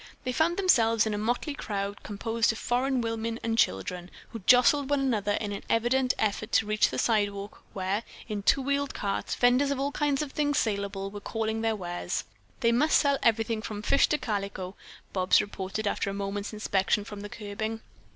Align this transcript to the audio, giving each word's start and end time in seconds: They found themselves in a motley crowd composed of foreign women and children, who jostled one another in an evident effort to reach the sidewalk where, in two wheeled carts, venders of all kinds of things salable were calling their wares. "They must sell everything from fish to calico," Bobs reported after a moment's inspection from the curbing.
They 0.23 0.31
found 0.31 0.57
themselves 0.57 1.05
in 1.05 1.13
a 1.13 1.17
motley 1.19 1.53
crowd 1.53 2.01
composed 2.01 2.51
of 2.51 2.57
foreign 2.57 3.01
women 3.01 3.39
and 3.43 3.55
children, 3.55 4.09
who 4.29 4.39
jostled 4.47 4.89
one 4.89 4.99
another 5.01 5.33
in 5.33 5.51
an 5.51 5.61
evident 5.69 6.15
effort 6.17 6.51
to 6.53 6.65
reach 6.65 6.89
the 6.89 6.97
sidewalk 6.97 7.61
where, 7.73 8.01
in 8.27 8.41
two 8.41 8.63
wheeled 8.63 8.95
carts, 8.95 9.35
venders 9.35 9.69
of 9.69 9.79
all 9.79 9.91
kinds 9.91 10.23
of 10.23 10.31
things 10.31 10.57
salable 10.57 11.11
were 11.11 11.19
calling 11.21 11.61
their 11.61 11.75
wares. 11.75 12.23
"They 12.61 12.71
must 12.71 12.97
sell 12.97 13.19
everything 13.21 13.61
from 13.61 13.83
fish 13.83 14.07
to 14.09 14.17
calico," 14.17 14.73
Bobs 15.13 15.39
reported 15.39 15.85
after 15.85 16.09
a 16.09 16.15
moment's 16.15 16.51
inspection 16.51 17.03
from 17.03 17.21
the 17.21 17.29
curbing. 17.29 17.81